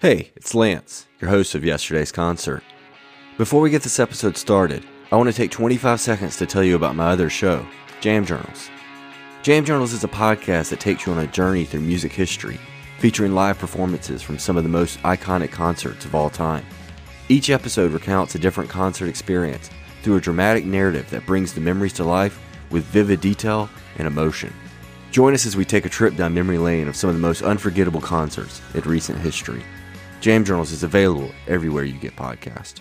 [0.00, 2.62] Hey, it's Lance, your host of yesterday's concert.
[3.38, 6.74] Before we get this episode started, I want to take 25 seconds to tell you
[6.74, 7.64] about my other show,
[8.00, 8.68] Jam Journals.
[9.42, 12.58] Jam Journals is a podcast that takes you on a journey through music history,
[12.98, 16.66] featuring live performances from some of the most iconic concerts of all time.
[17.28, 19.70] Each episode recounts a different concert experience
[20.02, 22.38] through a dramatic narrative that brings the memories to life
[22.70, 24.52] with vivid detail and emotion.
[25.12, 27.42] Join us as we take a trip down memory lane of some of the most
[27.42, 29.62] unforgettable concerts in recent history.
[30.24, 32.80] Jam Journals is available everywhere you get podcasts.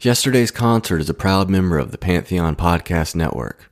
[0.00, 3.70] Yesterday's concert is a proud member of the Pantheon Podcast Network.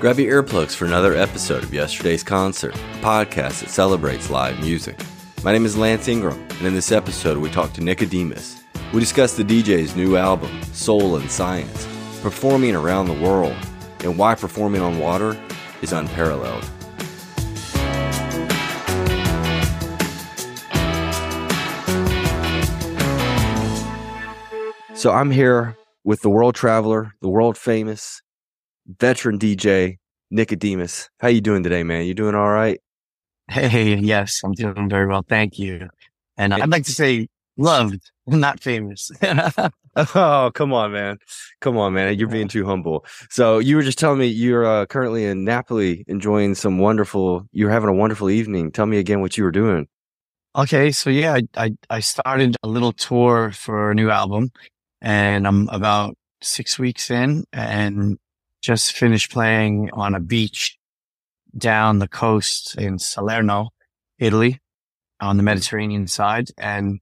[0.00, 4.98] Grab your earplugs for another episode of Yesterday's Concert, a podcast that celebrates live music.
[5.42, 8.60] My name is Lance Ingram, and in this episode, we talk to Nickodemus.
[8.92, 11.88] We discuss the DJ's new album, Soul and Science,
[12.20, 13.56] performing around the world,
[14.00, 15.40] and why performing on water
[15.80, 16.62] is unparalleled.
[24.92, 28.20] So I'm here with the world traveler, the world famous
[28.86, 29.96] veteran DJ
[30.30, 31.08] Nickodemus.
[31.18, 32.04] How you doing today, man?
[32.04, 32.78] You doing all right?
[33.50, 35.24] Hey, yes, I'm doing very well.
[35.28, 35.88] Thank you.
[36.36, 39.10] And I'd like to say loved, not famous.
[39.96, 41.18] oh, come on, man.
[41.60, 42.16] Come on, man.
[42.16, 43.04] You're being too humble.
[43.28, 47.70] So you were just telling me you're uh, currently in Napoli enjoying some wonderful, you're
[47.70, 48.70] having a wonderful evening.
[48.70, 49.88] Tell me again what you were doing.
[50.56, 50.92] Okay.
[50.92, 54.52] So yeah, I, I, I started a little tour for a new album
[55.02, 58.16] and I'm about six weeks in and
[58.62, 60.78] just finished playing on a beach
[61.56, 63.70] down the coast in Salerno,
[64.18, 64.60] Italy
[65.20, 66.48] on the Mediterranean side.
[66.58, 67.00] And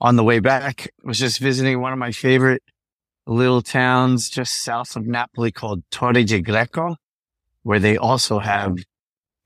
[0.00, 2.62] on the way back, was just visiting one of my favorite
[3.26, 6.96] little towns just south of Napoli called Torre del Greco,
[7.62, 8.76] where they also have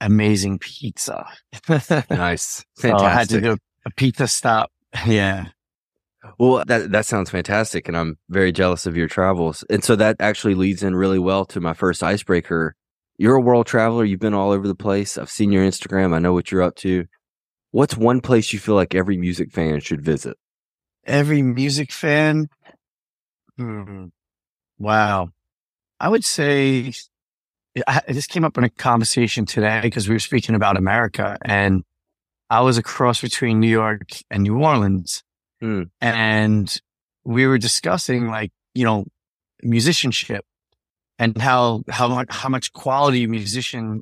[0.01, 1.25] amazing pizza.
[1.69, 1.85] nice.
[2.09, 2.65] Fantastic.
[2.81, 4.71] So I had to do a pizza stop.
[5.05, 5.45] Yeah.
[6.37, 9.63] Well, that that sounds fantastic, and I'm very jealous of your travels.
[9.69, 12.75] And so that actually leads in really well to my first icebreaker.
[13.19, 14.05] You're a world traveler.
[14.05, 15.17] You've been all over the place.
[15.17, 16.13] I've seen your Instagram.
[16.13, 17.05] I know what you're up to.
[17.71, 20.37] What's one place you feel like every music fan should visit?
[21.05, 22.47] Every music fan.
[23.57, 24.05] Hmm.
[24.77, 25.31] Wow.
[25.99, 26.93] I would say
[27.85, 31.83] I, this came up in a conversation today because we were speaking about America and
[32.49, 35.23] I was across between New York and New Orleans.
[35.61, 35.89] Mm.
[35.99, 36.81] And
[37.25, 39.07] we were discussing like, you know,
[39.61, 40.45] musicianship
[41.19, 44.01] and how, how much, how much quality musicianship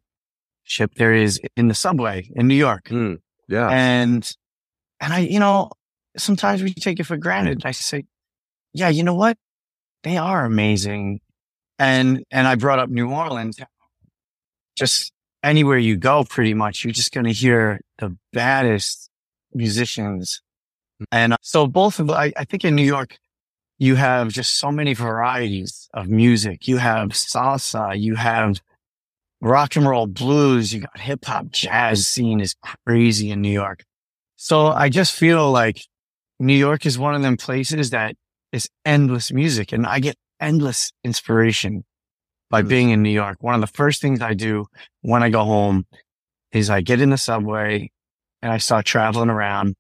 [0.96, 2.86] there is in the subway in New York.
[2.86, 3.18] Mm.
[3.50, 3.68] Yeah.
[3.70, 4.30] And,
[5.02, 5.72] and I, you know,
[6.16, 7.64] sometimes we take it for granted.
[7.66, 8.06] I say,
[8.74, 9.38] yeah, you know what?
[10.04, 11.20] They are amazing.
[11.80, 13.60] And, and I brought up New Orleans.
[14.78, 15.12] Just
[15.44, 19.10] anywhere you go, pretty much, you're just going to hear the baddest
[19.54, 20.42] musicians
[21.12, 23.18] and uh, so both of, I, I think in New York,
[23.78, 26.68] you have just so many varieties of music.
[26.68, 28.60] You have salsa, you have
[29.42, 33.84] rock and roll blues, you got hip hop, jazz scene is crazy in New York.
[34.36, 35.82] So I just feel like
[36.40, 38.16] New York is one of them places that
[38.52, 41.84] is endless music and I get endless inspiration
[42.50, 42.70] by mm-hmm.
[42.70, 43.38] being in New York.
[43.42, 44.66] One of the first things I do
[45.02, 45.86] when I go home
[46.52, 47.92] is I get in the subway
[48.42, 49.76] and I start traveling around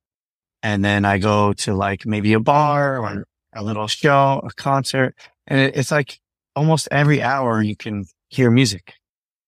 [0.61, 3.25] and then I go to like maybe a bar or
[3.57, 5.15] a little show, a concert.
[5.47, 6.19] And it, it's like
[6.55, 8.93] almost every hour you can hear music.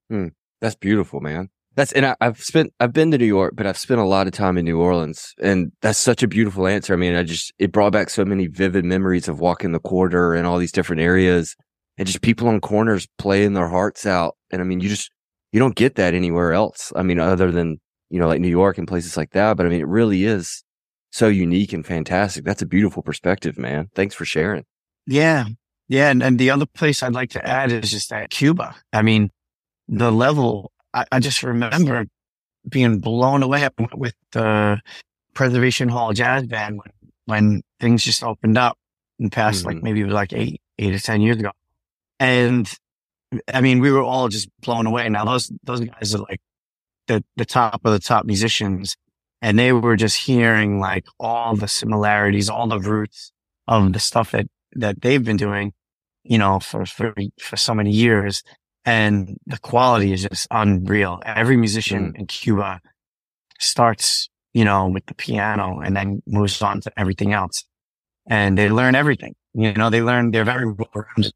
[0.10, 0.28] Hmm.
[0.62, 1.50] That's beautiful, man.
[1.76, 4.28] That's and I, have spent I've been to New York, but I've spent a lot
[4.28, 6.94] of time in New Orleans, and that's such a beautiful answer.
[6.94, 10.34] I mean, I just it brought back so many vivid memories of walking the quarter
[10.34, 11.56] and all these different areas,
[11.98, 14.36] and just people on corners playing their hearts out.
[14.52, 15.12] And I mean, you just
[15.54, 16.92] you don't get that anywhere else.
[16.96, 17.80] I mean, other than
[18.10, 19.56] you know like New York and places like that.
[19.56, 20.64] But I mean, it really is
[21.12, 22.44] so unique and fantastic.
[22.44, 23.90] That's a beautiful perspective, man.
[23.96, 24.66] Thanks for sharing.
[25.06, 25.46] Yeah,
[25.88, 28.76] yeah, and, and the other place I'd like to add is just that Cuba.
[28.94, 29.32] I mean,
[29.88, 32.06] the level I, I just remember
[32.68, 34.80] being blown away with the
[35.34, 36.92] Preservation Hall Jazz Band when,
[37.26, 38.78] when things just opened up
[39.18, 39.68] in the past, mm-hmm.
[39.68, 41.52] like maybe it was like eight, eight or 10 years ago.
[42.20, 42.72] And
[43.54, 45.08] I mean, we were all just blown away.
[45.10, 46.42] Now those, those guys are like
[47.08, 48.96] the, the top of the top musicians
[49.42, 53.32] and they were just hearing like all the similarities, all the roots
[53.68, 55.74] of the stuff that, that they've been doing,
[56.24, 58.44] you know, for, for, for so many years
[58.86, 61.22] and the quality is just unreal.
[61.26, 62.20] Every musician mm.
[62.20, 62.82] in Cuba
[63.60, 67.66] starts, you know, with the piano and then moves on to everything else.
[68.28, 69.36] And they learn everything.
[69.54, 71.34] You know, they learn, they're very well rounded.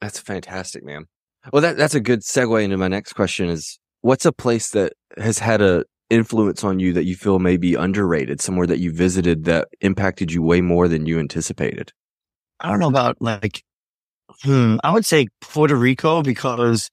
[0.00, 1.06] That's fantastic, man.
[1.52, 4.94] Well, that, that's a good segue into my next question is what's a place that
[5.18, 8.92] has had a influence on you that you feel may be underrated, somewhere that you
[8.92, 11.92] visited that impacted you way more than you anticipated?
[12.60, 13.62] I don't know about like
[14.42, 16.90] Hmm, I would say Puerto Rico because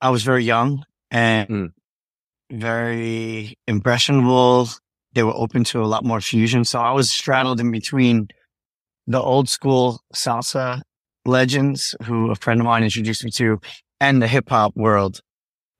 [0.00, 1.72] I was very young and mm.
[2.50, 4.68] very impressionable.
[5.12, 6.64] They were open to a lot more fusion.
[6.64, 8.28] So I was straddled in between
[9.06, 10.82] the old school salsa
[11.24, 13.60] legends who a friend of mine introduced me to
[14.00, 15.20] and the hip hop world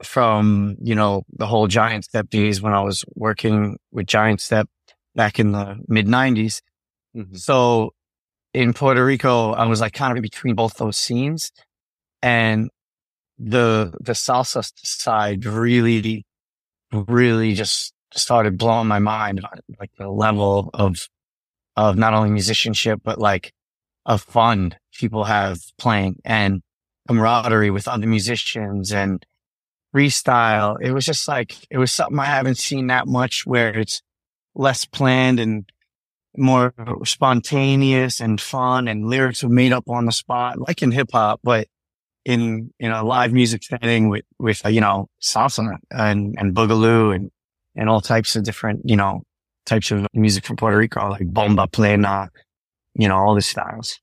[0.04, 4.68] from, you know, the whole Giant Step days when I was working with Giant Step
[5.14, 6.62] back in the mid nineties.
[7.16, 7.34] Mm-hmm.
[7.36, 7.94] So
[8.54, 11.52] in Puerto Rico, I was like kind of between both those scenes
[12.22, 12.70] and
[13.38, 16.24] the, the salsa side really,
[16.92, 21.08] really just started blowing my mind about like the level of,
[21.76, 23.52] of not only musicianship, but like
[24.04, 26.62] of fun people have playing and
[27.08, 29.24] camaraderie with other musicians and
[29.94, 30.76] freestyle.
[30.80, 34.02] It was just like, it was something I haven't seen that much where it's
[34.54, 35.70] less planned and
[36.36, 36.72] more
[37.04, 41.40] spontaneous and fun and lyrics were made up on the spot, like in hip hop,
[41.42, 41.68] but
[42.24, 47.30] in, in a live music setting with, with, you know, salsa and, and boogaloo and,
[47.74, 49.22] and all types of different, you know,
[49.66, 52.30] types of music from Puerto Rico, like bomba plena,
[52.94, 53.98] you know, all the styles.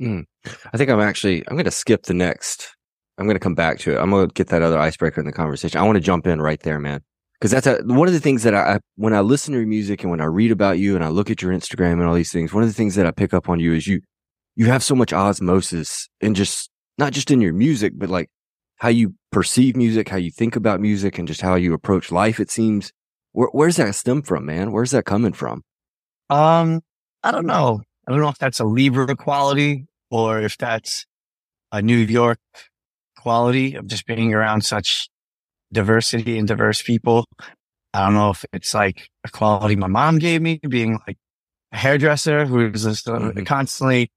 [0.00, 0.24] Mm.
[0.72, 2.75] I think I'm actually, I'm going to skip the next.
[3.18, 3.98] I'm going to come back to it.
[3.98, 5.80] I'm going to get that other icebreaker in the conversation.
[5.80, 7.02] I want to jump in right there, man
[7.38, 10.02] because that's a, one of the things that I, when I listen to your music
[10.02, 12.32] and when I read about you and I look at your Instagram and all these
[12.32, 14.00] things, one of the things that I pick up on you is you,
[14.54, 18.30] you have so much osmosis and just not just in your music, but like
[18.76, 22.40] how you perceive music, how you think about music and just how you approach life.
[22.40, 22.90] It seems
[23.32, 24.72] where, where's that stem from, man?
[24.72, 25.62] Where's that coming from?
[26.30, 26.80] Um,
[27.22, 27.82] I don't know.
[28.08, 31.04] I don't know if that's a Libra quality or if that's
[31.70, 32.38] a New York
[33.26, 35.08] quality of just being around such
[35.72, 37.26] diversity and diverse people.
[37.92, 41.18] I don't know if it's like a quality my mom gave me being like
[41.72, 43.42] a hairdresser who's just, mm-hmm.
[43.42, 44.12] constantly,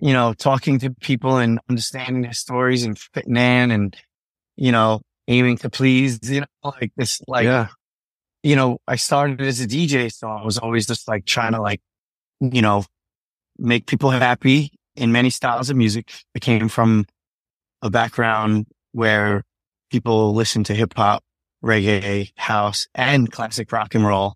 [0.00, 3.94] you know, talking to people and understanding their stories and fitting in and,
[4.56, 6.46] you know, aiming to please, you know,
[6.80, 7.68] like this, like, yeah.
[8.42, 10.10] you know, I started as a DJ.
[10.10, 11.82] So I was always just like trying to like,
[12.40, 12.86] you know,
[13.58, 16.10] make people happy in many styles of music.
[16.34, 17.04] I came from
[17.82, 19.44] a background where
[19.90, 21.22] people listen to hip hop,
[21.64, 24.34] reggae, house and classic rock and roll.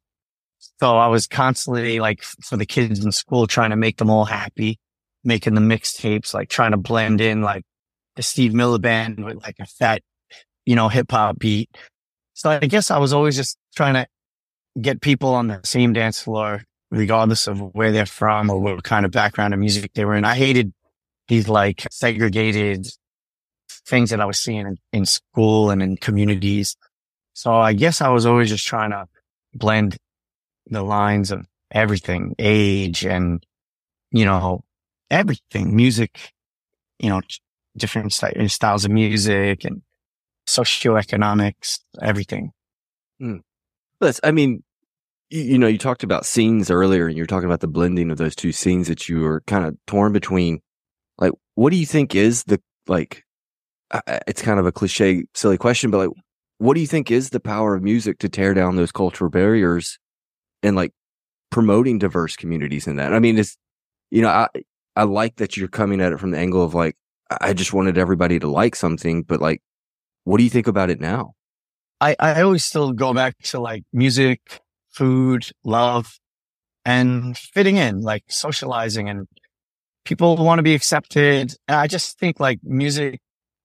[0.80, 4.25] So I was constantly like for the kids in school trying to make them all
[4.25, 4.78] happy,
[5.25, 7.64] making the mixtapes, like trying to blend in like
[8.16, 10.02] the Steve Miller band with like a fat,
[10.64, 11.70] you know, hip hop beat.
[12.34, 14.06] So I guess I was always just trying to
[14.80, 19.04] get people on the same dance floor, regardless of where they're from or what kind
[19.04, 20.25] of background of music they were in.
[20.25, 20.72] I hated
[21.28, 22.87] these like segregated
[23.86, 26.76] things that I was seeing in, in school and in communities.
[27.34, 29.06] So I guess I was always just trying to
[29.54, 29.96] blend
[30.66, 33.44] the lines of everything, age and,
[34.10, 34.62] you know,
[35.10, 36.32] everything, music,
[36.98, 37.20] you know,
[37.76, 39.82] different st- styles of music and
[40.46, 42.52] socioeconomics, everything.
[43.20, 43.40] Mm.
[43.98, 44.62] But I mean,
[45.30, 48.10] you, you, know, you talked about scenes earlier and you were talking about the blending
[48.10, 50.60] of those two scenes that you were kind of torn between.
[51.18, 53.24] Like, what do you think is the, like,
[54.26, 56.11] it's kind of a cliche, silly question, but like,
[56.58, 59.99] what do you think is the power of music to tear down those cultural barriers
[60.62, 60.92] and like
[61.50, 63.12] promoting diverse communities in that?
[63.12, 63.56] I mean, it's,
[64.11, 64.49] you know, I,
[64.94, 66.96] I like that you're coming at it from the angle of like,
[67.40, 69.62] I just wanted everybody to like something, but like,
[70.25, 71.32] what do you think about it now?
[72.00, 76.18] I, I always still go back to like music, food, love,
[76.84, 79.26] and fitting in, like socializing and
[80.04, 81.54] people want to be accepted.
[81.68, 83.20] And I just think like music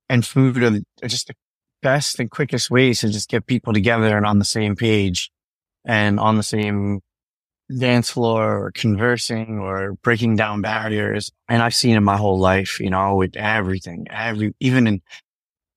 [0.09, 1.35] and food are, just the
[1.81, 5.31] best and quickest ways to just get people together and on the same page
[5.85, 7.01] and on the same
[7.77, 11.31] dance floor or conversing or breaking down barriers.
[11.49, 15.01] And I've seen it my whole life, you know, with everything, every, even in,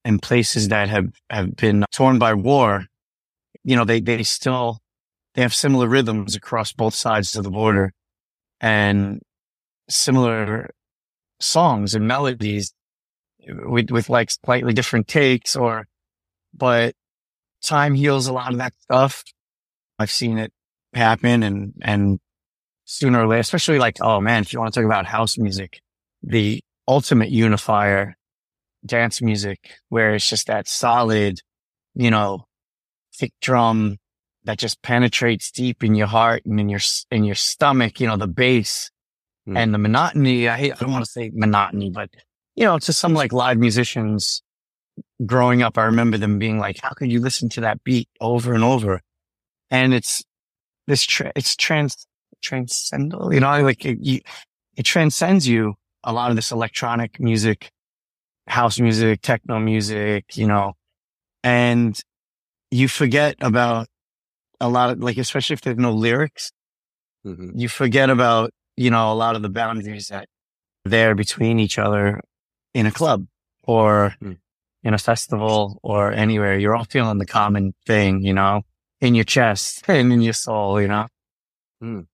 [0.04, 2.86] in places that have, have been torn by war,
[3.64, 4.78] you know, they, they still,
[5.34, 7.92] they have similar rhythms across both sides of the border
[8.60, 9.20] and
[9.88, 10.70] similar
[11.40, 12.72] songs and melodies
[13.48, 15.86] with, with like slightly different takes or,
[16.54, 16.94] but
[17.62, 19.24] time heals a lot of that stuff.
[19.98, 20.52] I've seen it
[20.94, 22.18] happen and, and
[22.84, 25.80] sooner or later, especially like, oh man, if you want to talk about house music,
[26.22, 28.16] the ultimate unifier
[28.84, 31.40] dance music where it's just that solid,
[31.94, 32.46] you know,
[33.14, 33.98] thick drum
[34.44, 36.80] that just penetrates deep in your heart and in your,
[37.10, 38.90] in your stomach, you know, the bass
[39.46, 39.56] mm.
[39.56, 40.48] and the monotony.
[40.48, 42.08] I hate, I don't want to say monotony, but
[42.56, 44.42] you know, to some like live musicians
[45.24, 48.54] growing up, I remember them being like, how could you listen to that beat over
[48.54, 49.00] and over?
[49.70, 50.22] And it's
[50.86, 52.06] this, tra- it's trans,
[52.42, 54.20] transcendental, you know, like it, you,
[54.76, 57.70] it transcends you a lot of this electronic music,
[58.48, 60.72] house music, techno music, you know,
[61.42, 62.00] and
[62.70, 63.86] you forget about
[64.60, 66.52] a lot of like, especially if there's no lyrics,
[67.26, 67.50] mm-hmm.
[67.58, 70.26] you forget about, you know, a lot of the boundaries that
[70.84, 72.20] there between each other
[72.74, 73.26] in a club
[73.64, 74.36] or mm.
[74.82, 76.58] in a festival or anywhere.
[76.58, 78.62] You're all feeling the common thing, you know,
[79.00, 81.06] in your chest and in your soul, you know?
[81.82, 82.06] Mm.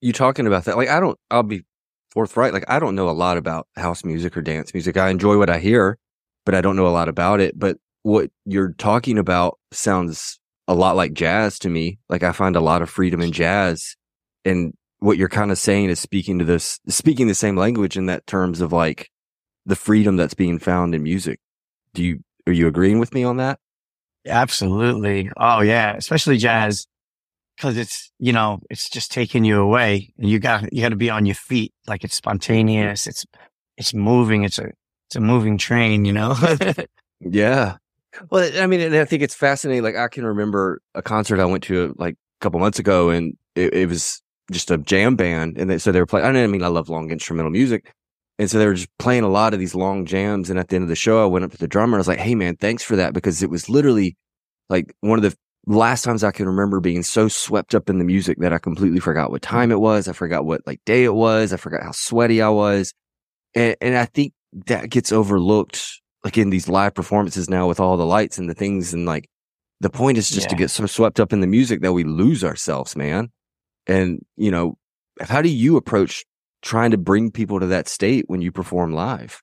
[0.00, 1.64] you talking about that, like, I don't, I'll be
[2.10, 2.52] forthright.
[2.52, 4.96] Like, I don't know a lot about house music or dance music.
[4.96, 5.98] I enjoy what I hear,
[6.44, 7.58] but I don't know a lot about it.
[7.58, 11.98] But what you're talking about sounds a lot like jazz to me.
[12.08, 13.96] Like I find a lot of freedom in jazz
[14.44, 18.06] and what you're kind of saying is speaking to this, speaking the same language in
[18.06, 19.10] that terms of like
[19.66, 21.40] the freedom that's being found in music.
[21.94, 23.58] Do you, are you agreeing with me on that?
[24.26, 25.30] Absolutely.
[25.36, 25.94] Oh yeah.
[25.96, 26.86] Especially jazz.
[27.58, 30.96] Cause it's, you know, it's just taking you away and you got, you got to
[30.96, 31.72] be on your feet.
[31.86, 33.06] Like it's spontaneous.
[33.06, 33.24] It's,
[33.76, 34.42] it's moving.
[34.42, 34.70] It's a,
[35.06, 36.34] it's a moving train, you know?
[37.20, 37.76] yeah.
[38.30, 39.84] Well, I mean, and I think it's fascinating.
[39.84, 43.36] Like I can remember a concert I went to like a couple months ago and
[43.54, 45.56] it, it was just a jam band.
[45.56, 47.92] And they, so they were playing, I mean, I love long instrumental music.
[48.38, 50.50] And so they were just playing a lot of these long jams.
[50.50, 51.96] And at the end of the show, I went up to the drummer.
[51.96, 53.14] I was like, Hey man, thanks for that.
[53.14, 54.16] Because it was literally
[54.68, 55.36] like one of the
[55.66, 59.00] last times I can remember being so swept up in the music that I completely
[59.00, 60.08] forgot what time it was.
[60.08, 61.52] I forgot what like day it was.
[61.52, 62.92] I forgot how sweaty I was.
[63.54, 64.32] And, and I think
[64.66, 68.54] that gets overlooked like in these live performances now with all the lights and the
[68.54, 68.92] things.
[68.92, 69.28] And like
[69.80, 70.48] the point is just yeah.
[70.48, 73.30] to get so swept up in the music that we lose ourselves, man.
[73.86, 74.78] And, you know,
[75.20, 76.24] how do you approach
[76.64, 79.42] trying to bring people to that state when you perform live?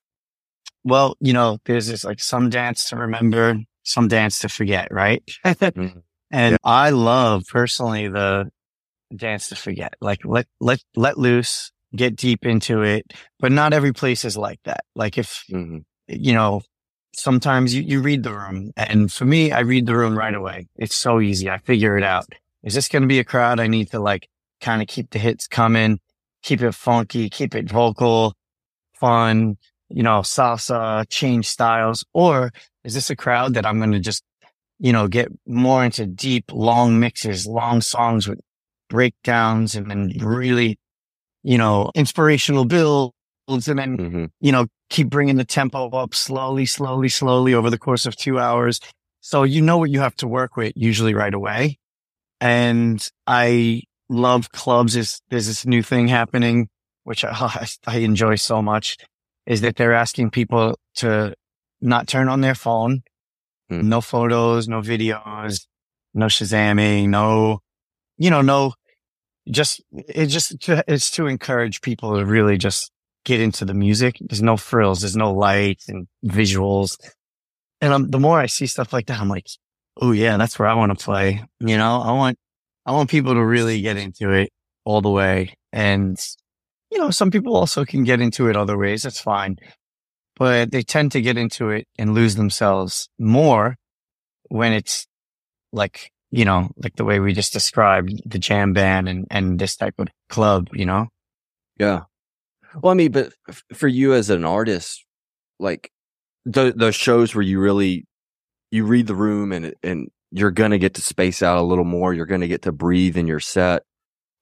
[0.84, 5.24] Well, you know, there's this like some dance to remember, some dance to forget, right?
[5.46, 6.00] mm-hmm.
[6.32, 6.58] And yeah.
[6.64, 8.50] I love personally the
[9.16, 13.94] dance to forget, like let, let, let loose, get deep into it, but not every
[13.94, 14.84] place is like that.
[14.96, 15.80] Like if, mm-hmm.
[16.08, 16.62] you know,
[17.14, 20.68] sometimes you, you read the room and for me, I read the room right away.
[20.78, 21.50] It's so easy.
[21.50, 22.26] I figure it out.
[22.64, 24.28] Is this going to be a crowd I need to like
[24.62, 26.00] kind of keep the hits coming?
[26.44, 28.34] Keep it funky, keep it vocal,
[28.94, 29.58] fun,
[29.90, 32.06] you know, salsa, change styles?
[32.14, 32.52] Or
[32.84, 34.24] is this a crowd that I'm going to just,
[34.80, 38.40] you know, get more into deep, long mixes, long songs with
[38.90, 40.78] breakdowns and then really,
[41.44, 43.14] you know, inspirational builds
[43.68, 44.26] and then, mm-hmm.
[44.40, 48.40] you know, keep bringing the tempo up slowly, slowly, slowly over the course of two
[48.40, 48.80] hours.
[49.22, 51.78] So you know what you have to work with usually right away.
[52.40, 56.70] And I love clubs is there's this new thing happening,
[57.04, 58.98] which I, I enjoy so much,
[59.46, 61.34] is that they're asking people to
[61.82, 63.02] not turn on their phone,
[63.70, 63.88] hmm.
[63.88, 65.66] no photos, no videos,
[66.14, 67.60] no Shazamming, no,
[68.18, 68.74] you know, no,
[69.50, 72.92] just, it just, it's to encourage people to really just
[73.26, 74.18] get into the music.
[74.20, 75.02] There's no frills.
[75.02, 76.98] There's no lights and visuals.
[77.80, 79.48] And I'm, the more I see stuff like that, I'm like,
[80.00, 81.44] oh yeah, that's where I want to play.
[81.60, 82.38] You know, I want,
[82.92, 84.52] I want people to really get into it
[84.84, 85.54] all the way.
[85.72, 86.20] And,
[86.92, 89.04] you know, some people also can get into it other ways.
[89.04, 89.56] That's fine.
[90.36, 93.78] But they tend to get into it and lose themselves more
[94.50, 95.08] when it's
[95.72, 99.78] like, you know, like the way we just described the jam band and, and this
[99.78, 101.08] type of club, you know?
[101.80, 102.02] Yeah.
[102.82, 103.32] Well, I mean, but
[103.74, 105.06] for you as an artist,
[105.62, 105.94] like
[106.44, 108.06] the, the shows where you really
[108.70, 111.84] you read the room and and you're going to get to space out a little
[111.84, 112.14] more.
[112.14, 113.84] You're going to get to breathe in your set.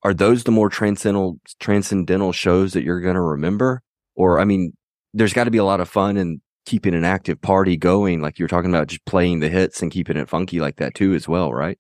[0.04, 3.82] Are those the more transcendental transcendental shows that you're going to remember?
[4.16, 4.74] Or I mean,
[5.14, 8.38] there's got to be a lot of fun in keeping an active party going, like
[8.38, 11.28] you're talking about, just playing the hits and keeping it funky like that too, as
[11.28, 11.80] well, right?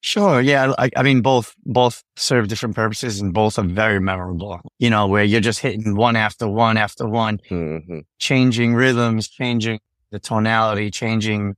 [0.00, 0.40] Sure.
[0.40, 0.74] Yeah.
[0.78, 5.08] I, I mean, both, both serve different purposes and both are very memorable, you know,
[5.08, 8.00] where you're just hitting one after one after one, mm-hmm.
[8.18, 9.80] changing rhythms, changing
[10.12, 11.56] the tonality, changing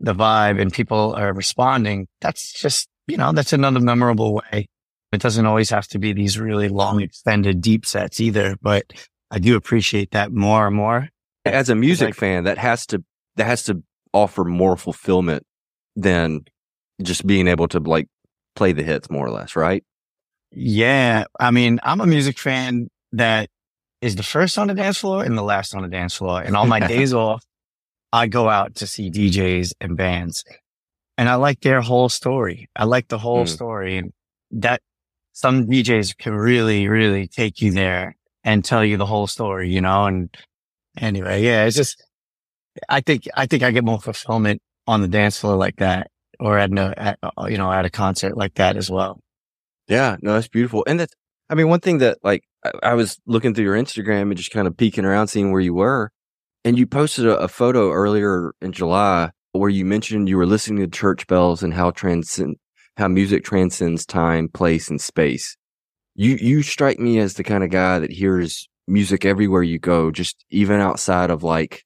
[0.00, 2.06] the vibe and people are responding.
[2.20, 4.68] That's just, you know, that's another memorable way.
[5.12, 8.92] It doesn't always have to be these really long, extended, deep sets either, but
[9.30, 11.08] I do appreciate that more and more.
[11.44, 13.02] As a music like, fan, that has to,
[13.36, 15.44] that has to offer more fulfillment
[15.94, 16.44] than
[17.02, 18.08] just being able to like
[18.54, 19.84] play the hits more or less, right?
[20.50, 21.24] Yeah.
[21.38, 23.48] I mean, I'm a music fan that
[24.00, 26.40] is the first on the dance floor and the last on the dance floor.
[26.40, 27.44] And all my days off,
[28.12, 30.44] I go out to see DJs and bands
[31.18, 32.68] and I like their whole story.
[32.76, 33.48] I like the whole mm.
[33.48, 34.12] story and
[34.50, 34.80] that
[35.32, 39.80] some DJs can really, really take you there and tell you the whole story, you
[39.80, 40.06] know?
[40.06, 40.34] And
[40.96, 42.02] anyway, yeah, it's just,
[42.88, 46.58] I think, I think I get more fulfillment on the dance floor like that or
[46.58, 49.20] at, a, at, uh, you know, at a concert like that as well.
[49.88, 50.84] Yeah, no, that's beautiful.
[50.86, 51.14] And that's,
[51.48, 54.50] I mean, one thing that like I, I was looking through your Instagram and just
[54.50, 56.10] kind of peeking around, seeing where you were.
[56.66, 60.80] And you posted a, a photo earlier in July where you mentioned you were listening
[60.80, 62.56] to church bells and how transcend,
[62.96, 65.56] how music transcends time, place, and space.
[66.16, 70.10] You, you strike me as the kind of guy that hears music everywhere you go,
[70.10, 71.84] just even outside of like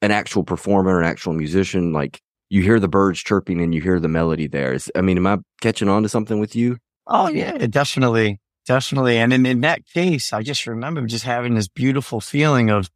[0.00, 1.92] an actual performer, an actual musician.
[1.92, 4.74] Like you hear the birds chirping and you hear the melody there.
[4.74, 6.76] Is, I mean, am I catching on to something with you?
[7.08, 8.38] Oh yeah, definitely.
[8.64, 9.18] Definitely.
[9.18, 12.88] And in, in that case, I just remember just having this beautiful feeling of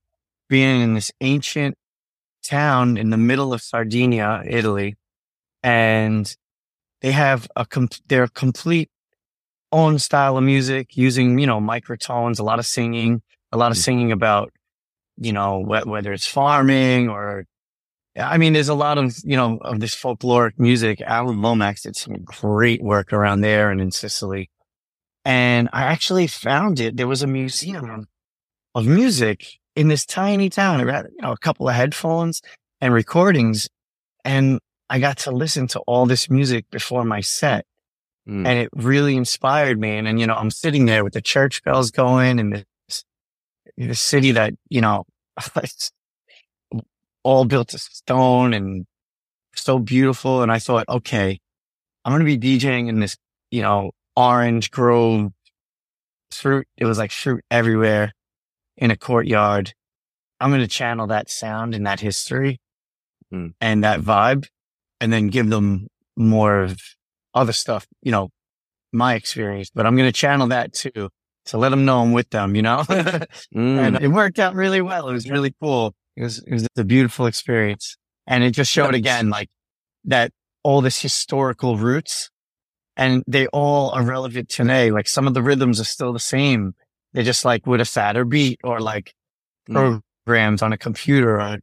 [0.49, 1.77] being in this ancient
[2.43, 4.97] town in the middle of Sardinia, Italy.
[5.63, 6.35] And
[7.01, 8.91] they have a, com- their complete
[9.73, 13.77] own style of music using, you know, microtones, a lot of singing, a lot of
[13.77, 13.83] mm.
[13.83, 14.53] singing about,
[15.17, 17.45] you know, wh- whether it's farming or
[18.17, 21.01] I mean, there's a lot of, you know, of this folkloric music.
[21.03, 24.51] Alan Lomax did some great work around there and in Sicily.
[25.25, 26.97] And I actually found it.
[26.97, 28.09] There was a museum
[28.75, 30.87] of music in this tiny town.
[30.89, 32.43] I had, you know, a couple of headphones
[32.81, 33.69] and recordings.
[34.25, 37.65] And I got to listen to all this music before my set.
[38.29, 38.47] Mm.
[38.47, 39.97] And it really inspired me.
[39.97, 43.05] And, and, you know, I'm sitting there with the church bells going and this,
[43.77, 45.05] this city that, you know,
[47.23, 48.87] all built of stone and
[49.55, 50.43] so beautiful.
[50.43, 51.39] And I thought, okay,
[52.05, 53.17] I'm going to be DJing in this,
[53.51, 55.31] you know, orange grove
[56.31, 56.67] fruit.
[56.77, 58.13] It was like fruit everywhere
[58.79, 59.75] in a courtyard.
[60.41, 62.61] I'm going to channel that sound and that history
[63.33, 63.53] mm.
[63.61, 64.47] and that vibe
[65.01, 66.79] and then give them more of
[67.35, 68.31] other stuff, you know,
[68.93, 71.11] my experience, but I'm going to channel that too
[71.47, 73.29] to let them know I'm with them, you know, mm.
[73.55, 75.09] and it worked out really well.
[75.09, 75.95] It was really cool.
[76.17, 77.97] It was, it was a beautiful experience.
[78.27, 79.49] And it just showed again, like
[80.05, 82.31] that all this historical roots
[82.97, 84.91] and they all are relevant today.
[84.91, 86.75] Like some of the rhythms are still the same.
[87.13, 89.15] They're just like with a fatter beat or like
[89.69, 90.01] mm.
[90.25, 91.59] programs on a computer or,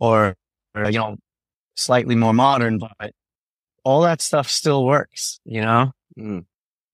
[0.00, 0.36] or,
[0.74, 1.16] or, you know,
[1.74, 3.12] slightly more modern, but
[3.84, 5.92] all that stuff still works, you know?
[6.18, 6.44] Mm.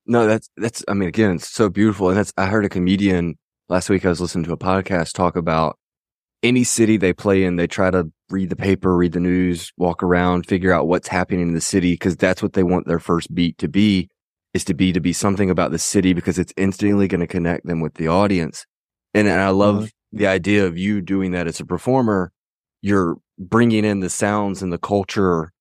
[0.06, 2.08] No, that's, that's, I mean, again, it's so beautiful.
[2.08, 4.04] And that's, I heard a comedian last week.
[4.04, 5.78] I was listening to a podcast talk about
[6.42, 10.02] any city they play in, they try to read the paper, read the news, walk
[10.02, 13.34] around, figure out what's happening in the city because that's what they want their first
[13.34, 14.10] beat to be
[14.54, 17.66] is to be to be something about the city because it's instantly going to connect
[17.66, 18.64] them with the audience.
[19.12, 20.16] And, and I love mm-hmm.
[20.16, 22.32] the idea of you doing that as a performer.
[22.80, 25.52] You're bringing in the sounds and the culture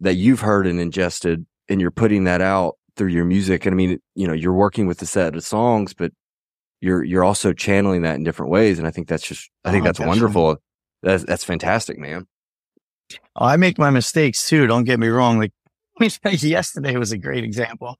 [0.00, 3.64] that you've heard and ingested and you're putting that out through your music.
[3.64, 6.12] And I mean, you know, you're working with a set of songs, but
[6.82, 9.82] you're you're also channeling that in different ways, and I think that's just I think
[9.82, 10.20] oh, that's definitely.
[10.20, 10.56] wonderful.
[11.02, 12.26] That's that's fantastic, man.
[13.36, 14.66] Oh, I make my mistakes too.
[14.66, 15.38] Don't get me wrong.
[15.38, 15.52] Like
[16.24, 17.96] yesterday was a great example.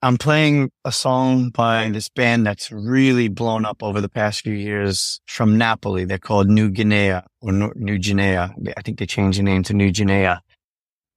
[0.00, 4.52] I'm playing a song by this band that's really blown up over the past few
[4.52, 6.04] years from Napoli.
[6.04, 8.36] They're called New Guinea or New Guinea.
[8.36, 10.36] I think they changed the name to New Guinea.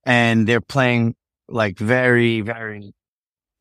[0.04, 1.14] And they're playing
[1.48, 2.92] like very, very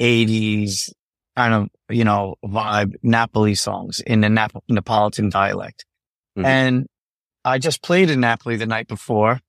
[0.01, 0.91] 80s
[1.37, 5.85] kind of, you know, vibe Napoli songs in the Nap- Neapolitan dialect.
[6.39, 6.47] Mm-hmm.
[6.47, 6.87] And
[7.45, 9.41] I just played in Napoli the night before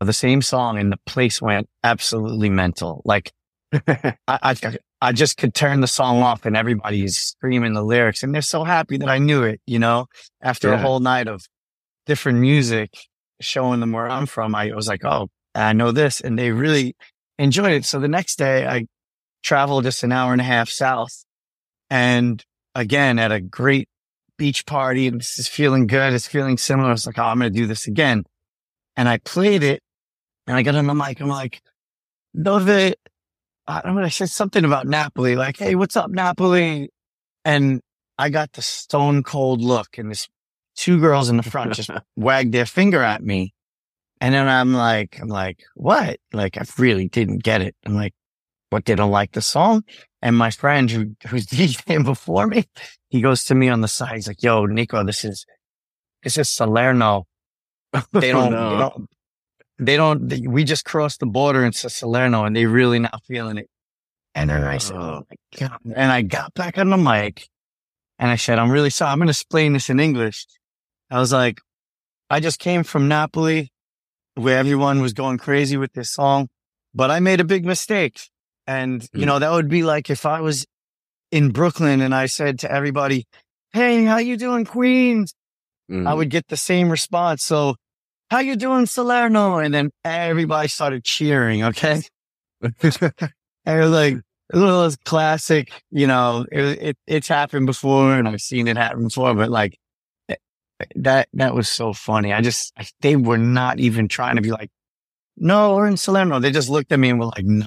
[0.00, 3.00] the same song and the place went absolutely mental.
[3.04, 3.32] Like
[3.72, 4.54] I, I,
[5.00, 8.64] I just could turn the song off and everybody's screaming the lyrics and they're so
[8.64, 10.06] happy that I knew it, you know,
[10.42, 10.74] after yeah.
[10.74, 11.42] a whole night of
[12.06, 12.90] different music
[13.40, 14.54] showing them where I'm from.
[14.54, 16.20] I was like, Oh, I know this.
[16.20, 16.96] And they really
[17.38, 17.84] enjoyed it.
[17.84, 18.86] So the next day I
[19.44, 21.24] traveled just an hour and a half south
[21.90, 23.88] and again at a great
[24.36, 26.12] beach party and this is feeling good.
[26.12, 26.88] It's feeling similar.
[26.88, 28.24] I was like, Oh, I'm going to do this again.
[28.96, 29.80] And I played it
[30.48, 31.20] and I got on the mic.
[31.20, 31.62] I'm like,
[32.40, 32.94] Dove,
[33.68, 34.02] I don't know.
[34.02, 36.90] I said something about Napoli, like, Hey, what's up, Napoli?
[37.44, 37.82] And
[38.18, 40.26] I got the stone cold look and this
[40.74, 43.52] two girls in the front just wagged their finger at me.
[44.20, 46.18] And then I'm like, I'm like, what?
[46.32, 47.76] Like, I really didn't get it.
[47.84, 48.14] I'm like,
[48.70, 48.86] what?
[48.86, 49.84] They don't like the song?
[50.22, 52.64] And my friend who, who's DJing before me,
[53.10, 54.14] he goes to me on the side.
[54.14, 55.44] He's like, yo, Nico, this is,
[56.22, 57.26] this is Salerno.
[57.92, 57.98] They
[58.32, 58.70] oh, don't, no.
[58.70, 59.08] they don't,
[59.78, 63.58] they don't, they- we just crossed the border into Salerno and they really not feeling
[63.58, 63.68] it.
[64.34, 65.00] And then I said, Oh.
[65.00, 65.78] oh my God.
[65.94, 67.48] And I got back on the mic
[68.18, 69.12] and I said, I'm really sorry.
[69.12, 70.46] I'm going to explain this in English.
[71.10, 71.60] I was like,
[72.30, 73.70] I just came from Napoli
[74.34, 76.48] where everyone was going crazy with this song,
[76.94, 78.20] but I made a big mistake.
[78.66, 79.26] And, you Mm.
[79.26, 80.66] know, that would be like if I was
[81.32, 83.26] in Brooklyn and I said to everybody,
[83.72, 85.34] Hey, how you doing, Queens?
[85.90, 86.16] I Mhm.
[86.16, 87.42] would get the same response.
[87.44, 87.76] So
[88.30, 89.58] how you doing, Salerno?
[89.58, 91.64] And then everybody started cheering.
[91.64, 92.02] Okay.
[92.62, 93.22] and it
[93.66, 98.66] was like, it was classic, you know, it, it, it's happened before and I've seen
[98.66, 99.78] it happen before, but like
[100.28, 100.36] eh,
[100.96, 102.32] that, that was so funny.
[102.32, 104.70] I just, I, they were not even trying to be like,
[105.36, 106.40] no, we're in Salerno.
[106.40, 107.66] They just looked at me and were like, no.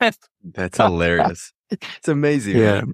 [0.00, 1.52] That's hilarious.
[1.70, 2.58] It's amazing.
[2.58, 2.92] man.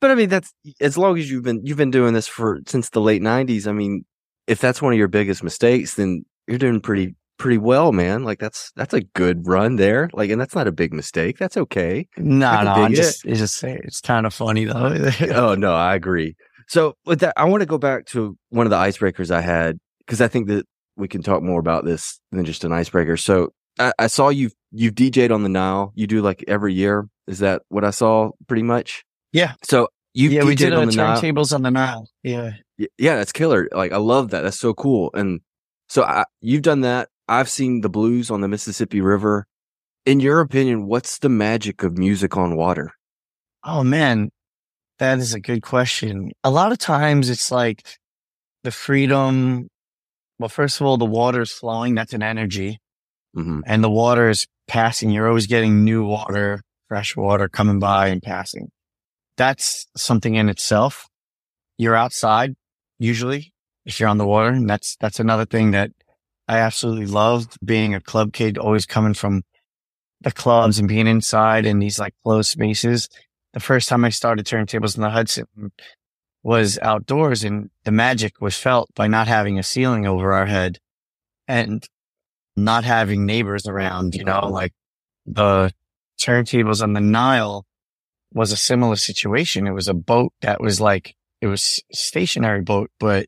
[0.00, 2.90] But I mean, that's as long as you've been you've been doing this for since
[2.90, 3.66] the late '90s.
[3.66, 4.04] I mean,
[4.46, 8.22] if that's one of your biggest mistakes, then you're doing pretty pretty well, man.
[8.22, 10.10] Like that's that's a good run there.
[10.12, 11.38] Like, and that's not a big mistake.
[11.38, 12.06] That's okay.
[12.18, 12.96] No, no, I'm it.
[12.96, 15.10] just, it's just, it's kind of funny though.
[15.34, 16.36] oh no, I agree.
[16.68, 19.78] So with that, I want to go back to one of the icebreakers I had
[20.00, 23.16] because I think that we can talk more about this than just an icebreaker.
[23.16, 25.92] So I, I saw you you've DJ'd on the Nile.
[25.96, 27.08] You do like every year.
[27.26, 28.30] Is that what I saw?
[28.46, 29.04] Pretty much.
[29.32, 29.54] Yeah.
[29.62, 32.06] So you yeah, we did on on the turntables on the Nile.
[32.22, 32.52] Yeah.
[32.76, 33.68] Yeah, that's killer.
[33.72, 34.42] Like I love that.
[34.42, 35.10] That's so cool.
[35.14, 35.40] And
[35.90, 37.08] so I, you've done that.
[37.26, 39.46] I've seen the blues on the Mississippi River.
[40.06, 42.92] In your opinion, what's the magic of music on water?
[43.64, 44.30] Oh man,
[45.00, 46.30] that is a good question.
[46.44, 47.98] A lot of times it's like
[48.62, 49.66] the freedom.
[50.38, 51.96] Well, first of all, the water is flowing.
[51.96, 52.78] That's an energy
[53.34, 55.10] hmm and the water is passing.
[55.10, 58.70] You're always getting new water, fresh water coming by and passing.
[59.36, 61.08] That's something in itself.
[61.78, 62.54] You're outside
[62.98, 63.49] usually
[63.84, 64.50] if you're on the water.
[64.50, 65.90] And that's, that's another thing that
[66.48, 69.42] I absolutely loved being a club kid, always coming from
[70.20, 73.08] the clubs and being inside in these like closed spaces.
[73.52, 75.46] The first time I started turntables in the Hudson
[76.42, 80.78] was outdoors and the magic was felt by not having a ceiling over our head
[81.48, 81.86] and
[82.56, 84.72] not having neighbors around, you know, like
[85.26, 85.72] the
[86.20, 87.64] turntables on the Nile
[88.32, 89.66] was a similar situation.
[89.66, 93.26] It was a boat that was like, it was stationary boat, but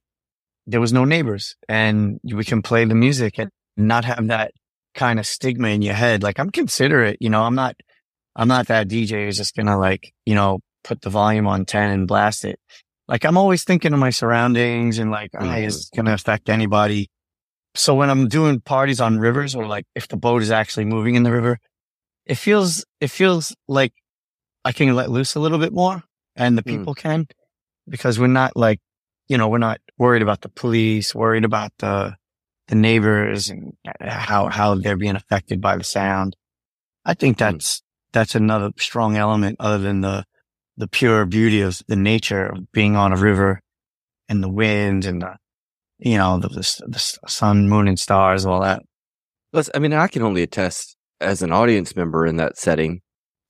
[0.67, 4.53] there was no neighbors and we can play the music and not have that
[4.95, 6.23] kind of stigma in your head.
[6.23, 7.75] Like I'm considerate, you know, I'm not,
[8.37, 11.65] I'm not that DJ who's just going to like, you know, put the volume on
[11.65, 12.59] 10 and blast it.
[13.09, 15.65] Like I'm always thinking of my surroundings and like, oh, Mhm.
[15.67, 17.11] is it going to affect anybody?
[17.75, 21.15] So when I'm doing parties on rivers or like if the boat is actually moving
[21.15, 21.59] in the river,
[22.27, 23.93] it feels, it feels like
[24.65, 26.05] I can let loose a little bit more
[26.37, 26.67] and the Mm.
[26.79, 27.27] people can
[27.89, 28.79] because we're not like,
[29.33, 32.15] you know, we're not worried about the police, worried about the,
[32.69, 36.37] the neighbors and how, how they're being affected by the sound.
[37.07, 37.45] I think hmm.
[37.45, 40.27] that's, that's another strong element other than the,
[40.77, 43.63] the pure beauty of the nature of being on a river
[44.29, 45.37] and the wind and the,
[45.99, 48.83] you know, the, the, the sun, moon and stars, all that.
[49.51, 53.01] Plus, I mean, I can only attest as an audience member in that setting.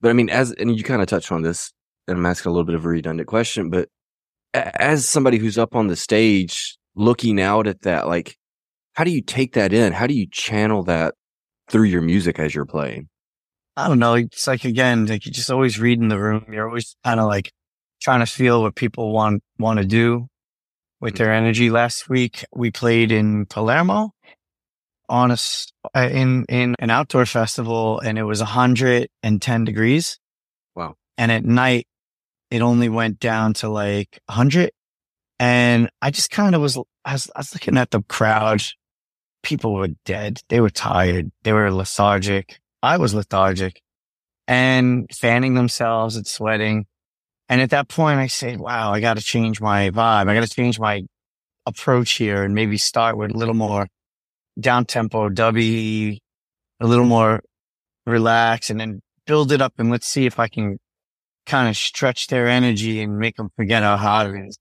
[0.01, 1.73] But I mean, as, and you kind of touched on this,
[2.07, 3.89] and I'm asking a little bit of a redundant question, but
[4.55, 8.37] as somebody who's up on the stage looking out at that, like,
[8.95, 9.93] how do you take that in?
[9.93, 11.15] How do you channel that
[11.71, 13.09] through your music as you're playing?
[13.77, 14.15] I don't know.
[14.15, 16.45] It's like, again, like you're just always reading the room.
[16.53, 17.53] You're always kind of like
[18.03, 20.27] trying to feel what people want, want to do
[21.01, 21.71] with their energy.
[21.71, 24.11] Last week we played in Palermo
[25.09, 25.39] on a,
[25.95, 30.19] uh, in, in an outdoor festival and it was 110 degrees.
[30.75, 30.97] Wow.
[31.17, 31.87] And at night
[32.53, 34.73] it only went down to like 100.
[35.39, 38.63] And I just kind of was, I was, I was looking at the crowd.
[39.43, 40.43] People were dead.
[40.51, 41.33] They were tired.
[41.45, 42.61] They were lethargic.
[42.83, 43.81] I was lethargic
[44.47, 46.85] and fanning themselves and sweating.
[47.49, 50.29] And at that point, I said, wow, I got to change my vibe.
[50.29, 51.05] I got to change my
[51.65, 53.87] approach here and maybe start with a little more
[54.61, 56.19] down tempo, dubby,
[56.81, 57.41] a little more
[58.05, 60.79] relaxed and then build it up and let's see if I can
[61.47, 64.59] kind of stretch their energy and make them forget how hot it is.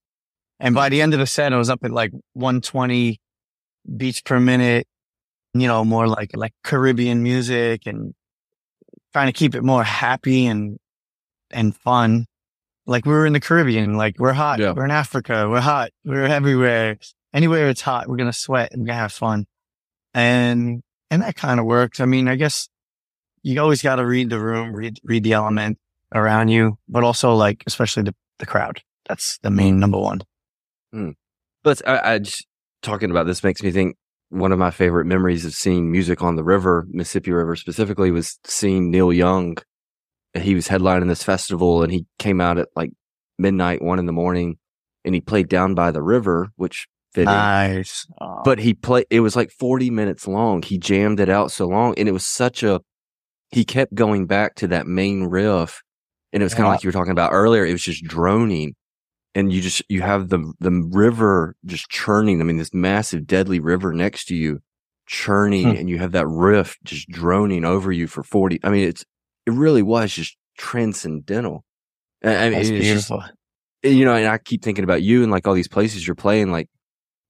[0.60, 3.20] And by the end of the set, I was up at like 120
[3.98, 4.88] beats per minute,
[5.54, 8.14] you know, more like, like Caribbean music and
[9.12, 10.78] trying to keep it more happy and,
[11.50, 12.26] and fun.
[12.86, 14.60] Like we were in the Caribbean, like we're hot.
[14.60, 14.74] Yeah.
[14.74, 15.48] We're in Africa.
[15.50, 15.92] We're hot.
[16.04, 16.98] We're everywhere.
[17.34, 19.46] Anywhere it's hot, we're going to sweat and we're going to have fun.
[20.14, 22.00] And, and that kind of works.
[22.00, 22.70] I mean, I guess
[23.44, 25.78] you always got to read the room, read, read the element
[26.14, 28.82] around you, but also like, especially the, the crowd.
[29.08, 30.22] That's the main number one.
[30.92, 31.12] Hmm.
[31.64, 32.48] But I, I just
[32.82, 33.98] talking about this makes me think
[34.30, 38.40] one of my favorite memories of seeing music on the river, Mississippi River specifically, was
[38.46, 39.58] seeing Neil Young.
[40.34, 42.92] He was headlining this festival and he came out at like
[43.38, 44.58] midnight, one in the morning,
[45.04, 46.88] and he played down by the river, which.
[47.18, 48.08] Nice.
[48.22, 50.62] Oh, but he played, it was like 40 minutes long.
[50.62, 52.80] He jammed it out so long and it was such a,
[53.50, 55.84] he kept going back to that main riff.
[56.34, 56.72] And it was kind of Yeah.
[56.74, 57.66] like you were talking about earlier.
[57.66, 58.76] It was just droning
[59.36, 62.40] and you just, you have the, the river just churning.
[62.42, 64.60] I mean, this massive deadly river next to you
[65.08, 65.76] churning Hmm.
[65.78, 68.60] and you have that riff just droning over you for 40.
[68.64, 69.04] I mean, it's,
[69.46, 71.64] it really was just transcendental.
[72.24, 73.24] I I mean, that's it's just- beautiful.
[73.84, 76.52] you know, and I keep thinking about you and like all these places you're playing,
[76.52, 76.70] like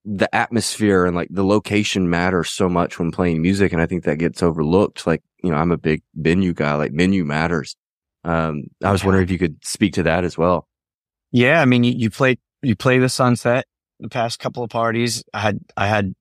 [0.06, 3.72] the atmosphere and like the location matters so much when playing music.
[3.72, 5.08] And I think that gets overlooked.
[5.08, 7.76] Like, you know, I'm a big venue guy, like venue matters.
[8.24, 10.68] Um, I was wondering if you could speak to that as well.
[11.32, 13.66] Yeah, I mean, you, you play you play the sunset.
[14.00, 16.14] The past couple of parties, I had I had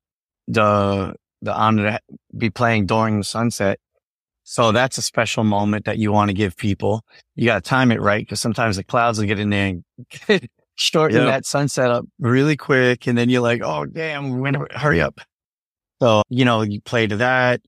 [0.49, 2.01] the the honor to
[2.37, 3.79] be playing during the sunset.
[4.45, 7.05] So that's a special moment that you want to give people.
[7.37, 9.69] You got to time it right because sometimes the clouds will get in there
[10.29, 11.25] and shorten Yeah.
[11.27, 15.21] that sunset up really quick, and then you're like, "Oh, damn, we're gonna hurry up."
[16.03, 17.61] So you know, you play to that.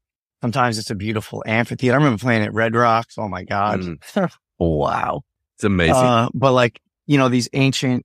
[0.42, 1.94] Sometimes it's a beautiful amphitheater.
[1.94, 3.16] I remember playing at Red Rocks.
[3.16, 3.80] Oh my god,
[4.58, 5.22] wow!
[5.54, 5.94] It's amazing.
[5.94, 8.04] Uh, but like, you know, these ancient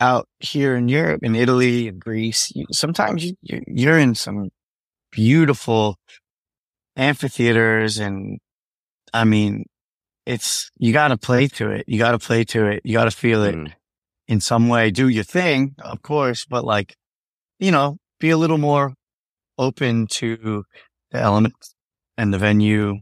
[0.00, 4.50] out here in Europe in Italy and Greece, you, sometimes you, you, you're in some
[5.10, 5.98] beautiful
[6.96, 7.98] amphitheaters.
[7.98, 8.38] And
[9.12, 9.64] I mean,
[10.26, 11.84] it's, you got to play to it.
[11.86, 12.82] You got to play to it.
[12.84, 13.72] You got to feel it Mm.
[14.28, 14.90] in some way.
[14.90, 16.96] Do your thing, of course, but like,
[17.58, 18.94] you know, be a little more
[19.58, 20.64] open to
[21.10, 21.74] the elements
[22.16, 22.96] and the venue.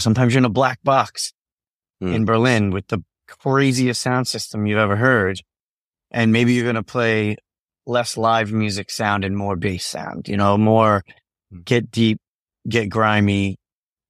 [0.00, 1.32] Sometimes you're in a black box
[2.02, 2.14] Mm.
[2.14, 5.40] in Berlin with the craziest sound system you've ever heard.
[6.10, 7.36] And maybe you're going to play
[7.86, 11.04] less live music sound and more bass sound, you know, more
[11.52, 11.64] Mm.
[11.64, 12.18] get deep,
[12.68, 13.58] get grimy,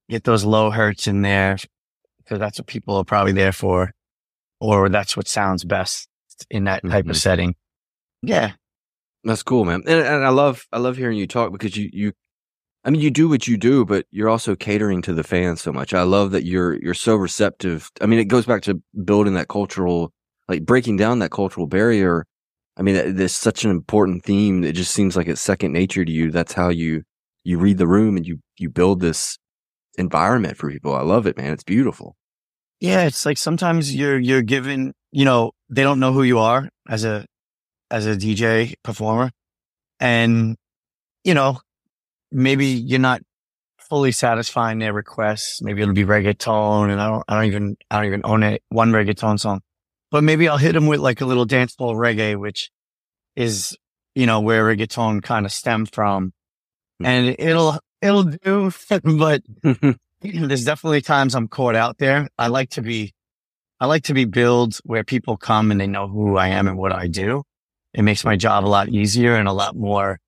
[0.08, 1.58] get those low hertz in there
[2.18, 3.92] because that's what people are probably there for,
[4.60, 6.08] or that's what sounds best
[6.50, 7.10] in that type Mhm.
[7.10, 7.54] of setting.
[8.22, 8.52] Yeah.
[9.24, 9.82] That's cool, man.
[9.86, 12.12] And, and I love, I love hearing you talk because you, you,
[12.84, 15.72] I mean, you do what you do, but you're also catering to the fans so
[15.72, 15.94] much.
[15.94, 17.90] I love that you're, you're so receptive.
[18.02, 20.12] I mean, it goes back to building that cultural,
[20.48, 22.26] like breaking down that cultural barrier.
[22.76, 24.64] I mean, that- there's such an important theme.
[24.64, 26.30] It just seems like it's second nature to you.
[26.30, 27.04] That's how you,
[27.42, 29.38] you read the room and you, you build this
[29.96, 30.94] environment for people.
[30.94, 31.52] I love it, man.
[31.52, 32.16] It's beautiful.
[32.80, 33.04] Yeah.
[33.06, 37.04] It's like sometimes you're, you're given, you know, they don't know who you are as
[37.04, 37.24] a,
[37.90, 39.30] as a DJ performer.
[40.00, 40.56] And,
[41.22, 41.60] you know,
[42.34, 43.22] maybe you're not
[43.78, 45.62] fully satisfying their requests.
[45.62, 48.62] Maybe it'll be reggaeton and I don't, I don't even, I don't even own it.
[48.68, 49.60] One reggaeton song,
[50.10, 52.70] but maybe I'll hit them with like a little dancehall reggae, which
[53.36, 53.76] is,
[54.14, 56.32] you know, where reggaeton kind of stemmed from
[57.00, 57.06] Hmm.
[57.06, 58.70] and it'll, it'll do,
[59.04, 59.42] but
[60.22, 62.28] there's definitely times I'm caught out there.
[62.38, 63.12] I like to be,
[63.80, 66.78] I like to be billed where people come and they know who I am and
[66.78, 67.42] what I do.
[67.92, 70.18] It makes my job a lot easier and a lot more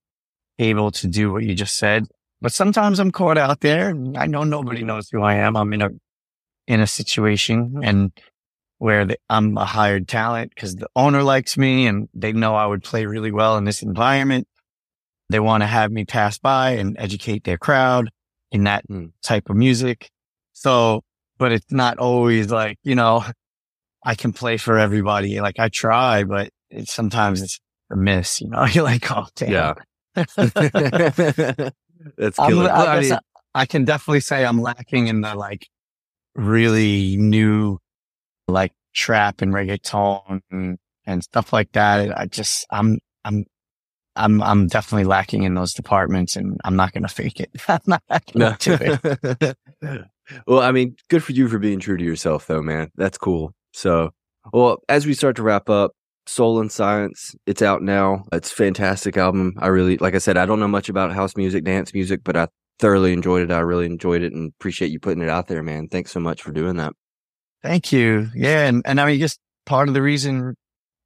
[0.58, 2.06] able to do what you just said.
[2.40, 3.90] But sometimes I'm caught out there.
[3.90, 5.56] and I know nobody knows who I am.
[5.56, 5.90] I'm in a,
[6.66, 8.12] in a situation and
[8.78, 12.66] where the, I'm a hired talent because the owner likes me and they know I
[12.66, 14.46] would play really well in this environment.
[15.30, 18.10] They want to have me pass by and educate their crowd
[18.52, 19.06] in that Hmm.
[19.22, 20.10] type of music.
[20.52, 21.02] So,
[21.38, 23.24] but it's not always like, you know,
[24.04, 25.40] I can play for everybody.
[25.40, 27.58] Like I try, but it's sometimes it's
[27.90, 29.50] a miss, you know, you're like, oh, damn.
[29.50, 29.74] Yeah.
[32.16, 32.70] That's I'm, killer.
[32.70, 33.18] I, Well, I mean- I,
[33.54, 35.66] I can definitely say I'm lacking in the like
[36.34, 37.78] really new,
[38.48, 42.18] like trap and reggaeton and, and stuff like that.
[42.18, 43.44] I just, I'm, I'm,
[44.14, 47.50] I'm, I'm definitely lacking in those departments and I'm not going to fake it.
[47.68, 48.02] I'm not
[48.32, 50.04] going to do it.
[50.46, 52.90] well, I mean, good for you for being true to yourself, though, man.
[52.96, 53.52] That's cool.
[53.72, 54.10] So,
[54.52, 55.92] well, as we start to wrap up,
[56.26, 58.24] Soul and Science, it's out now.
[58.32, 59.54] It's a fantastic album.
[59.58, 62.36] I really, like I said, I don't know much about house music, dance music, but
[62.36, 63.52] I thoroughly enjoyed it.
[63.52, 65.88] I really enjoyed it and appreciate you putting it out there, man.
[65.88, 66.92] Thanks so much for doing that.
[67.62, 68.28] Thank you.
[68.34, 68.66] Yeah.
[68.66, 70.56] And, and I mean, just part of the reason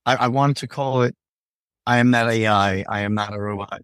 [0.06, 1.14] I, I wanted to call it,
[1.87, 2.85] I am not AI.
[2.88, 3.83] I am not a robot.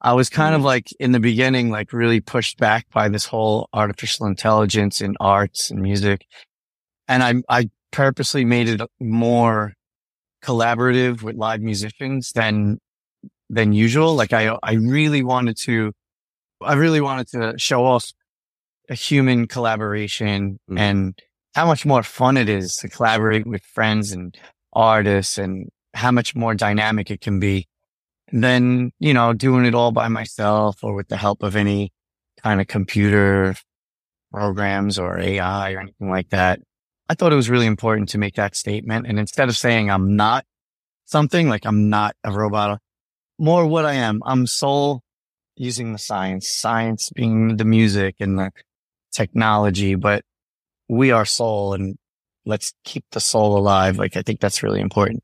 [0.00, 0.66] I was kind of mm-hmm.
[0.66, 5.70] like in the beginning, like really pushed back by this whole artificial intelligence in arts
[5.70, 6.26] and music.
[7.08, 9.75] And I, I purposely made it more
[10.44, 12.78] collaborative with live musicians than,
[13.48, 14.14] than usual.
[14.14, 15.92] Like I, I really wanted to,
[16.60, 18.10] I really wanted to show off
[18.88, 20.78] a human collaboration mm.
[20.78, 21.18] and
[21.54, 24.36] how much more fun it is to collaborate with friends and
[24.72, 27.66] artists and how much more dynamic it can be
[28.32, 31.92] than, you know, doing it all by myself or with the help of any
[32.42, 33.54] kind of computer
[34.32, 36.60] programs or AI or anything like that.
[37.08, 39.06] I thought it was really important to make that statement.
[39.06, 40.44] And instead of saying I'm not
[41.04, 42.80] something like I'm not a robot,
[43.38, 45.02] more what I am, I'm soul
[45.56, 48.50] using the science, science being the music and the
[49.12, 50.22] technology, but
[50.88, 51.96] we are soul and
[52.44, 53.98] let's keep the soul alive.
[53.98, 55.22] Like I think that's really important.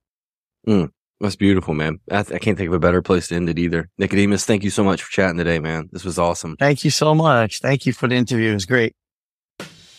[0.66, 0.90] Mm,
[1.20, 1.98] that's beautiful, man.
[2.10, 3.88] I, th- I, can't think of a better place to end it either.
[4.00, 5.88] Nickodemus, thank you so much for chatting today, man.
[5.92, 6.56] This was awesome.
[6.58, 7.60] Thank you so much.
[7.60, 8.50] Thank you for the interview.
[8.50, 8.94] It was great.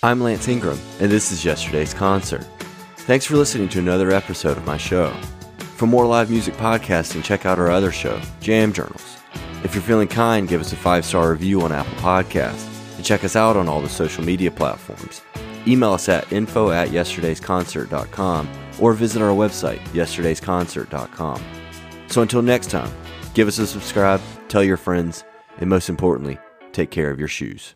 [0.04, 2.46] I'm Lance Ingram, and this is yesterday's concert.
[2.98, 5.12] Thanks for listening to another episode of my show.
[5.78, 9.18] For more live music podcasting, check out our other show, Jam Journals.
[9.64, 13.24] If you're feeling kind, give us a five star review on Apple Podcasts and check
[13.24, 15.22] us out on all the social media platforms.
[15.66, 18.50] Email us at info at yesterdaysconcert.com
[18.82, 21.42] or visit our website, yesterdaysconcert.com.
[22.08, 22.92] So until next time,
[23.34, 25.24] give us a subscribe, tell your friends,
[25.60, 26.40] and most importantly,
[26.74, 27.76] take care of your shoes.